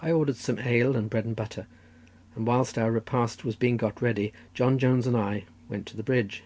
[0.00, 1.66] I ordered some ale and bread and butter,
[2.34, 6.02] and whilst our repast was being got ready, John Jones and I went to the
[6.02, 6.42] bridge.